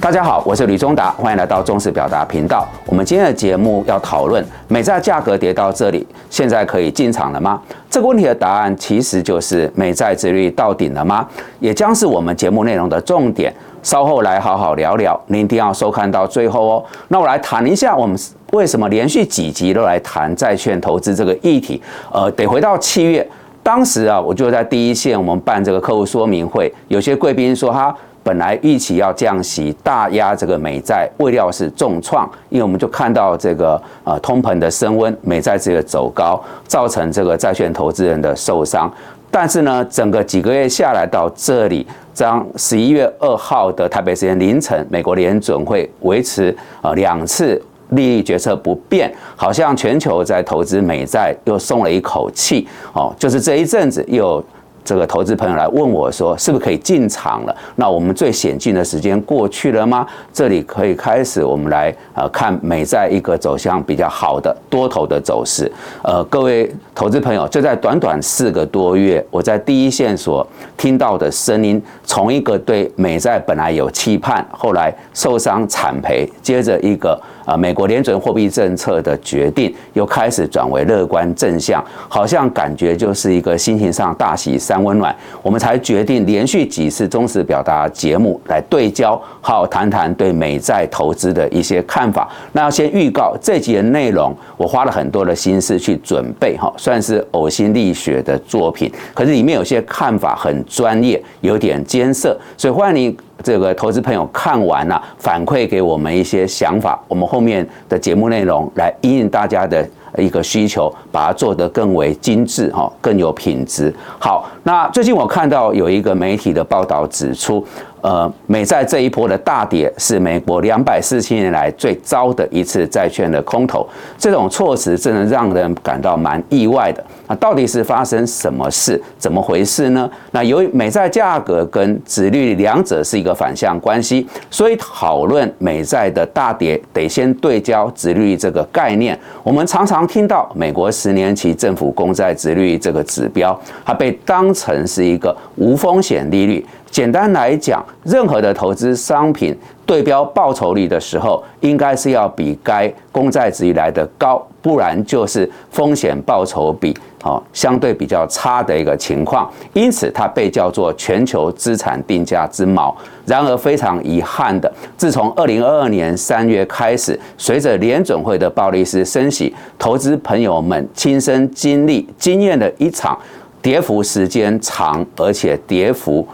[0.00, 2.66] 大家好，我是吕忠达，欢迎来到中视表达频道。
[2.86, 7.62] 我们今天的节目要讨论美债价格跌到这里，现在可以进场了吗？
[7.88, 11.28] 这个问题的答案其实就是美债殖率到顶了吗？
[11.60, 13.54] 也将是我们节目内容的重点。
[13.82, 16.84] 稍后来好好聊聊，您一定要收看到最后哦。
[17.08, 18.18] 那我来谈一下，我们
[18.52, 21.82] 为什么连续几集都来谈债券投资这个议题？
[22.12, 23.28] 呃，得回到七月，
[23.62, 27.94] 当时啊，我就在第一线，我们办这个客户说明会，有些贵宾说他。
[28.24, 38.88] 本来预期要降息，大压这个美债，未料是重创，因为我们就看到这个呃通膨的升温，美债这个走高，造成这个债券投资人的受伤。
[39.32, 54.44] 但是呢，整个几个月下来到这里，将十一月二号的台北时间凌晨，美国联准会维持呃两次利率决策不变，好像全球在投资美债又松了一口气哦，就是这一阵子又。
[54.84, 60.06] 这个投资朋友来问我说：“是不是可以进场了？”那我们最险峻的时间过去了吗？
[60.32, 65.70] 这里可以开始，我们来呃看美债一个走向比较好的多头的走势。
[66.02, 77.20] 呃，各位投资朋友，就在短短四个多月，我在第一线所听到的声音，从一个对美债本来有期盼，后来受伤惨赔，接着一个。
[77.44, 85.14] 啊，美国联准货币政策的决定又开始转为乐观正向，好像感觉就是一个心情上大喜三温暖。
[85.42, 92.28] 我们才决定连续几次忠实表达节目来对焦，好谈谈对美债投资的一些看法。
[92.52, 98.92] 那要先预告这集的内容，我花了很多的心思去准备，哈，算是呕心沥血的作品。
[99.14, 103.16] 可是里面有些看法很专业，有点艰涩，所以欢迎你。
[103.42, 113.94] 这个投资朋友看完了，反馈给我们一些想法，我们后面的节目内容来应大家的一个需求，把它做得更为精致哈，更有品质。
[114.18, 117.64] 好，那最近我看到有一个媒体的报道指出。
[118.02, 127.02] 呃，美债这一波的大跌是美国两百四十七年来最糟的一次债券的空头，这种措辞真的让人感到蛮意外的。
[127.28, 129.00] 那到底是发生什么事？
[129.16, 130.10] 怎么回事呢？
[130.32, 139.16] 那由于美债价格跟殖率两者是一个反向关系，所以讨论美债的大跌得先对焦殖率这个概念。
[139.44, 146.66] 我们常常听到美国十年期政府公债殖率这个指标，它被当成是一个无风险利率。
[146.92, 159.50] 简单来讲，任何的投资商品对标报酬率的时候，应该是要比该公债值以来的高，不然就是风险报酬比哦相对比较差的一个情况。
[159.72, 162.94] 因此，它被叫做全球资产定价之锚。
[163.24, 173.18] 然而，非常遗憾的，自从二零二二年三月开始，随着联准会的暴力式升息，投资朋友们亲身经历经验的一场
[173.62, 176.28] 跌幅时间长，而且跌幅。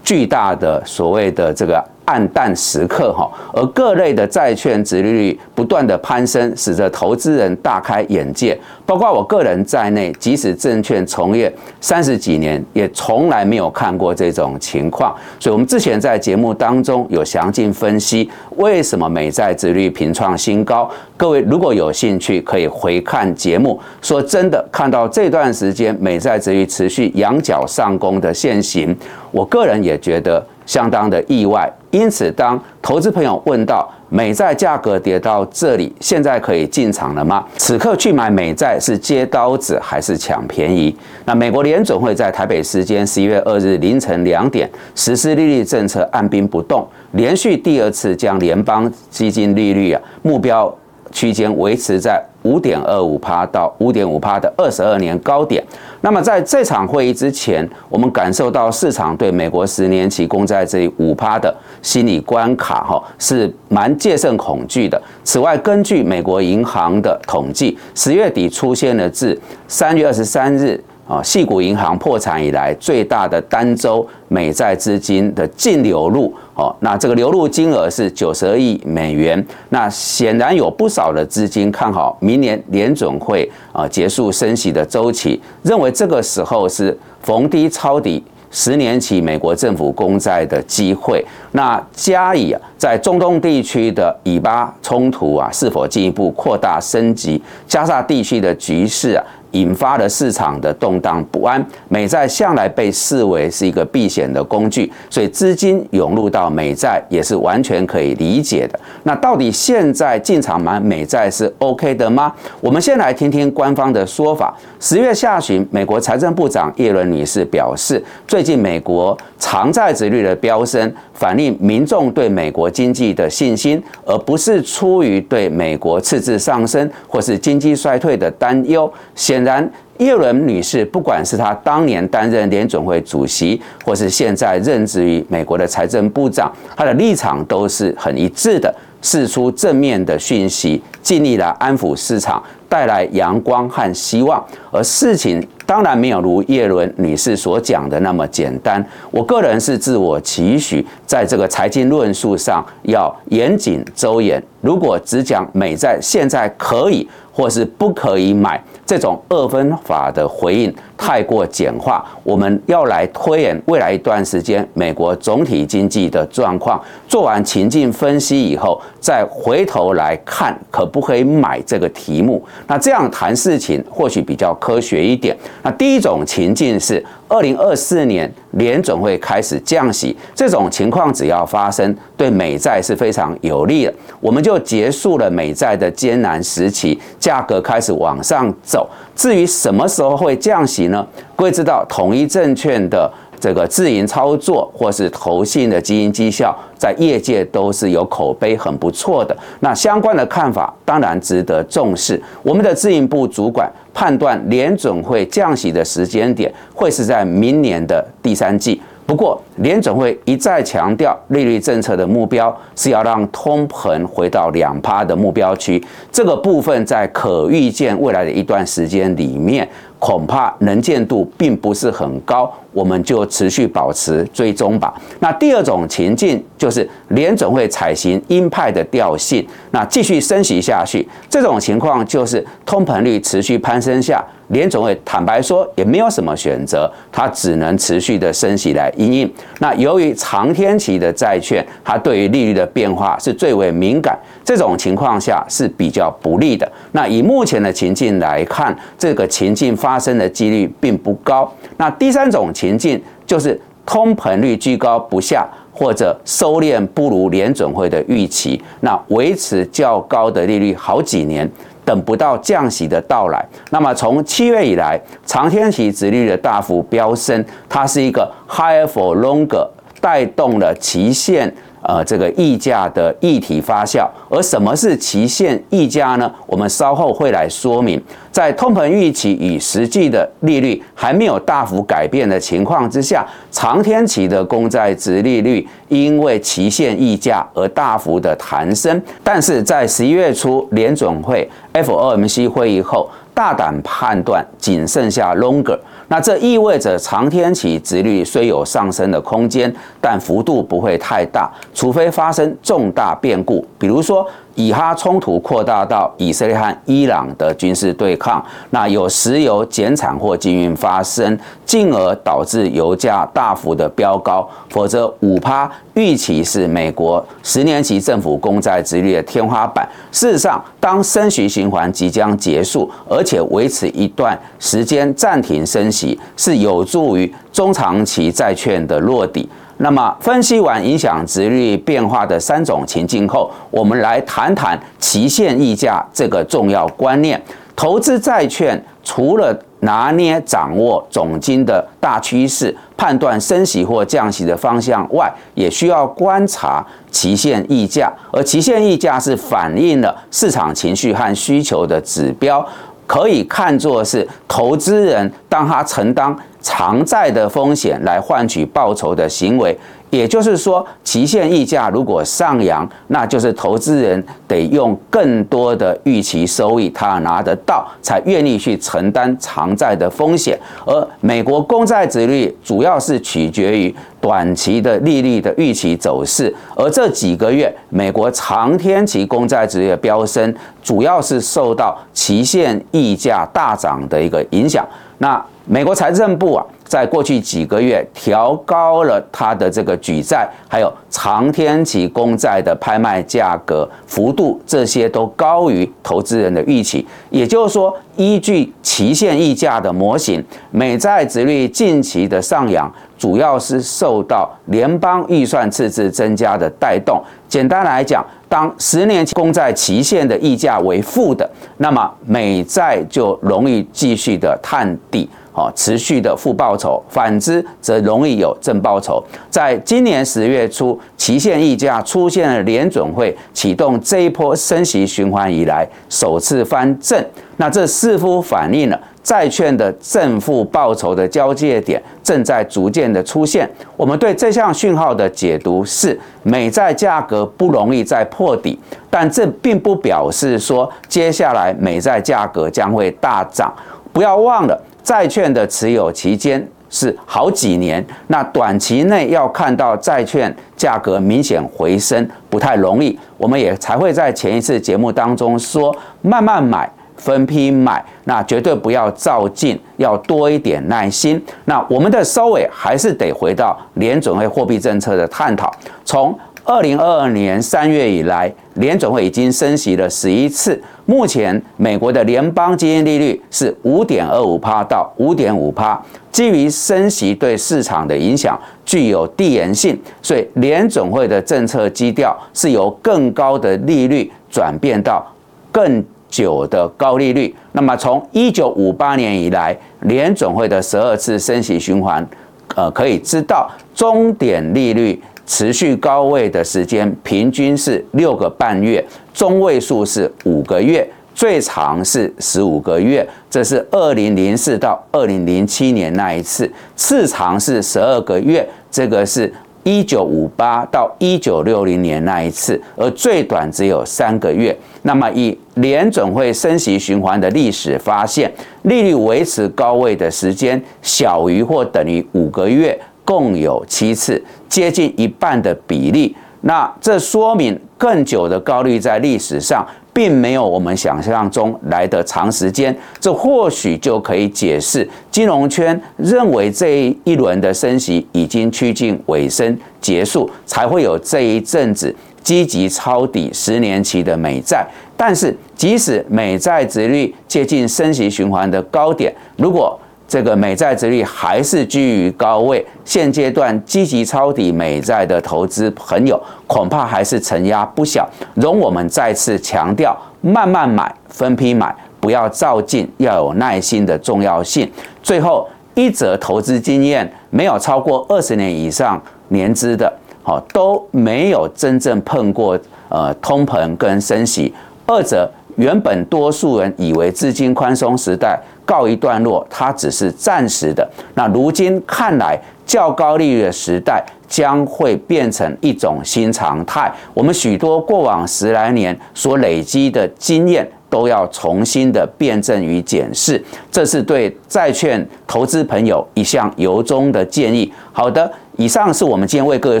[0.04, 1.84] 巨大的所谓的这个。
[2.06, 8.53] 暗淡时刻哈，而各类的债券殖利率不断的攀升，使得投资人大开眼界。
[8.86, 15.14] 包括我个人在内，即使证券从业三十几年，也从来没有看过这种情况。
[15.40, 20.90] 所以，我们之前在节目当中有详尽分析，为什么美债殖率频创新高。
[21.16, 23.80] 各位如果有兴趣，可以回看节目。
[24.02, 28.94] 说真的，看到这段时间美债殖率持续仰角上攻的现形，
[29.30, 30.44] 我个人也觉得。
[30.66, 37.44] 相当的意外，因此当投资朋友问到美债价格跌到这里，现在可以进场了吗？
[37.56, 40.96] 此刻去买美债是接刀子还是抢便宜？
[41.24, 50.72] 那美国联准会在台北时间十一月二日凌晨两点实施利率政策，按兵不动，连续第二次将联邦基金利率啊目标
[51.10, 52.22] 区间维持在。
[52.44, 55.64] 五点二五趴到五点五趴的二十二年高点。
[56.04, 65.00] 那么在这场会议之前，我们感受到市场对美国十年期公债这五趴的心理关卡，哈，是蛮戒慎恐惧的。
[65.24, 70.78] 此外，根据美国银行的统计，十月底出现了自三月二十三日。
[71.06, 79.44] 啊，细谷银行破产以来最大的单周美债资金的净流入，哦，那这个流入金额是九十二亿美元。
[79.68, 91.22] 那显然有不少的资金看好明年联准会啊结束升息的周期，认为这个时候是逢低抄底十年期美国政府公债的机会。
[91.52, 99.22] 那加以啊，在中东地区的以巴冲突啊是否进一步扩大升级，加沙地区的局势啊。
[99.54, 101.64] 引发了市场的动荡不安。
[101.88, 108.78] 美债向来被视为是一个避险的工具，所以资金涌入到美债也是完全可以理解的。
[109.02, 112.32] 那到底现在进场买美债是 OK 的吗？
[112.60, 114.54] 我们先来听听官方的说法。
[114.78, 128.90] 十月下旬，美国财政部长耶伦女士表示，最近美国长债值率的飙升，反映民众对美国经济的信心，而不是出于对美国赤字上升或是经济衰退的担忧。
[129.14, 142.42] 显然，耶伦女士不管是她当年担任联准会主席，或是现在任职于美国的财政部长，她的立场都是很一致的，释出正面的讯息，尽力来安抚市场。
[142.66, 148.84] 带来阳光和希望，而事情当然没有如叶伦女士所讲的那么简单。
[149.12, 154.42] 我个人是自我期许，在这个财经论述上要严谨周延。
[154.60, 162.04] 如果只讲美债现在可以或是不可以买，这种二分法的回应太过简化。
[162.22, 172.42] 我们要来推演未来一段时间美国总体经济的状况，做完情境分析以后，再回头来看可不可以买这个题目。
[172.66, 175.36] 那这样谈事情或许比较科学一点。
[175.62, 188.90] 那第一种情境是，二零二四年联总会开始降息，这种情况只要发生，对美债是非常有利的，我们就结束了美债的艰难时期，价格开始往上走。
[189.14, 191.06] 至于什么时候会降息呢？
[191.36, 193.08] 各位知道，统一证券的。
[193.40, 199.36] 这个自营操作或是投信的基因绩效，在业界都是有口碑很不错的。
[199.60, 202.18] 那相关的看法当然值得重视。
[202.42, 208.80] 我们的自营部主管判断联准会降息的时间点会是在明年的第三季。
[209.06, 215.82] 不过联总会一再强调，利率政策的目标是要让通膨回到两趴的目标区。
[216.10, 219.68] 这个部分在可预见未来的一段时间里面。
[220.00, 224.92] 恐怕能见度并不是很高，我们就持续保持追踪吧。
[225.20, 231.08] 那第二种情境就是联总会采行鹰派的调性，那继续升息下去。
[231.30, 239.28] 这种情况就是通膨率持续攀升下，联总会坦白说也没有什么选择，它只能持续的升息来应应。
[239.58, 246.70] 那由于长天期的债券，它对于利率的变化是最为敏感，这种情况下是比较不利的。
[246.92, 249.98] 那以目前的情境来看，这个情境发。
[250.04, 251.50] 生的几率并不高。
[251.78, 261.50] 那第三种情境就是通膨率居高不下，或者收敛不如联准会的预期，那维持较高的利率好几年，
[261.84, 263.44] 等不到降息的到来。
[263.70, 269.68] 那么从七月以来，长天期殖利率的大幅飙升，它是一个 higher for longer，
[270.00, 271.54] 带动了期限。
[271.86, 276.32] 呃，这个溢价的议题发酵，而什么是期限溢价呢？
[276.46, 278.02] 我们稍后会来说明。
[278.32, 289.00] 在通膨预期与实际的利率还没有大幅改变的情况之下，长天期的公债值利率因为期限溢价而大幅的弹升。
[289.22, 295.78] 但是在十一月初联总会 FOMC 会议后，大胆判断仅剩下 longer。
[296.08, 304.26] 那这意味着长天期殖率虽有上升的空间，但幅度不会太大，除非发生重大变故，比如说。
[304.54, 314.48] 以哈冲突扩大到以色列和伊朗的军事对抗，那有石油减产或禁运发生，进而导致油价大幅的飙高。
[314.70, 319.88] 否则，五趴预期是美国十年期政府公债殖率的天花板。
[320.12, 329.48] 事实上，当升息循环即将结束，而且维持一段时间暂停升息，是有助于中长期债券的落底。
[329.78, 337.40] 那么，分析完影响值率变化的三种情境后，我们来谈谈期限溢价这个重要观念。
[337.76, 348.12] 投资债券除了拿捏掌握总金的大趋势，判断升息或降息的方向外，也需要观察期限溢价。
[348.32, 352.64] 而期限溢价是反映了市场情绪和需求的指标，
[353.08, 356.34] 可以看作是投资人当他承担。
[356.64, 359.78] 偿债的风险来换取报酬的行为，
[360.08, 370.58] 也就是说，期限溢价如果上扬，那就是投资人得用更多的预期收益，他拿得到，才愿意去承担偿债的风险。
[370.86, 384.82] 而美国公债殖率主要是取决于短期的利率的预期走势，而这几个月美国长天期公债殖率的飙升，主要是受到期限溢价大涨的一个影响。
[385.18, 397.06] 那美国财政部啊，在过去几个月调高了它的这个举债还有长天期公债的拍卖价格幅度，这些都高于投资人的预期。
[397.30, 407.22] 也就是说，依据期限溢价的模型，美债值率近期的上扬，主要是受到联邦预算赤字增加的带动。
[407.48, 415.26] 简单来讲，当十年期公债期限的溢价为负的，那么美债就容易继续的探底。
[415.56, 419.22] 好，持续的负报酬，反之则容易有正报酬。
[419.48, 427.24] 在今年十月初，期限溢价出现了联准会启动这一波升息循环以来首次翻正，
[427.58, 433.70] 那这似乎反映了债券的正负报酬的交界点正在逐渐的出现。
[433.96, 438.76] 我们对这项讯号的解读是，美债价格不容易再破底，
[439.08, 443.72] 但这并不表示说接下来美债价格将会大涨。
[444.12, 444.76] 不要忘了。
[445.04, 453.16] 债券的持有期间是好几年，那短期内要看到债券价格明显回升不太容易。
[453.36, 461.40] 我们也才会在前一次节目当中说，慢慢买，分批买，那绝对不要照进，要多一点耐心。
[461.66, 465.70] 那我们的收尾还是得回到联准会货币政策的探讨，
[466.04, 466.36] 从。
[466.66, 470.82] 二零二二年三月以来，联总会已经升息了十一次。
[471.06, 476.02] 目前，美国的联邦基金利率是五点二五帕到五点五帕。
[476.32, 485.24] 基于升息对市场的影响具有递延性，所以联总会的政策基调是由更高的利率转变到
[485.70, 487.54] 更久的高利率。
[487.72, 492.26] 那么，从一九五八年以来，联总会的十二次升息循环，
[492.74, 495.22] 呃，可以知道终点利率。
[495.46, 503.26] 持续高位的时间平均是六个半月，中位数是五个月，最长是十五个月。
[503.50, 514.76] 这是二零零四到二零零七年那一次，次长是十二个月，这个是一九五八到一九六零年那一次，而最短只有三个月。
[515.02, 518.50] 那么以联准会升息循环的历史发现，
[518.82, 522.98] 利率维持高位的时间小于或等于五个月。
[523.24, 526.34] 共有七次，接近一半的比例。
[526.60, 532.96] 那这说明更久的高率在历史上并没有我们想象中来的长时间。
[533.20, 544.86] 这或许就可以解释金融圈认为这一轮的升息已经趋近尾声结束，才会有这一阵子积极抄底十年期的美债。
[545.18, 558.28] 但是，即使美债值率接近升息循环的高点，如果这个美债值率还是居于高位，现阶段积极抄底美债的投资朋友恐怕还是承压不小。
[558.54, 564.90] 容我们再次强调，慢慢买，分批买，不要照进，要有耐心的重要性。
[565.22, 570.12] 最后一则投资经验，没有超过二十年以上年资的，
[570.42, 572.78] 好都没有真正碰过
[573.10, 574.74] 呃通膨跟升息。
[575.06, 578.58] 二者原本多数人以为资金宽松时代。
[578.86, 581.08] 告一段落，它只是暂时的。
[581.32, 582.54] 那如今看来，
[582.84, 587.10] 较高利率的时代将会变成一种新常态。
[587.32, 593.58] 我们许多过往十来年所累积的经验，都要重新的辩证与检视。
[593.90, 597.90] 这是对债券投资朋友一项由衷的建议。
[598.12, 598.52] 好的。
[598.76, 600.00] 以上是我们今天为各位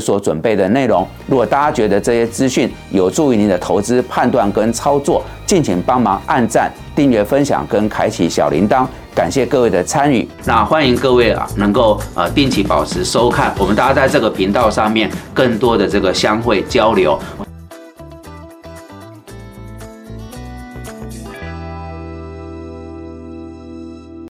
[0.00, 1.06] 所准备的内容。
[1.28, 8.84] 如果大家觉得这些资讯有助于您的投资判断跟操作，敬请帮忙按赞、订阅、分享跟开启小铃铛。
[9.14, 10.28] 感谢各位的参与。
[10.44, 17.16] 那欢迎各位啊，能够呃定期保持收看我们大家在这个频道上面更多的这个相会交流。